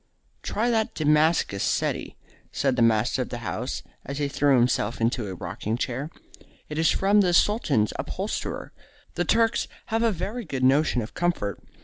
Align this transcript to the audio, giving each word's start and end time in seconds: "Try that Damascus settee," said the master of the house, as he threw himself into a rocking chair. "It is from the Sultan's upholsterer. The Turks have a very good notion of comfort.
"Try 0.41 0.71
that 0.71 0.95
Damascus 0.95 1.63
settee," 1.63 2.17
said 2.51 2.75
the 2.75 2.81
master 2.81 3.21
of 3.21 3.29
the 3.29 3.37
house, 3.45 3.83
as 4.03 4.17
he 4.17 4.27
threw 4.27 4.55
himself 4.55 4.99
into 4.99 5.27
a 5.27 5.35
rocking 5.35 5.77
chair. 5.77 6.09
"It 6.69 6.79
is 6.79 6.89
from 6.89 7.21
the 7.21 7.35
Sultan's 7.35 7.93
upholsterer. 7.99 8.73
The 9.13 9.25
Turks 9.25 9.67
have 9.93 10.01
a 10.01 10.11
very 10.11 10.43
good 10.43 10.63
notion 10.63 11.03
of 11.03 11.13
comfort. 11.13 11.61